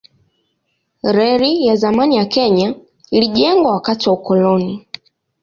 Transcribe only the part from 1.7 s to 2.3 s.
zamani ya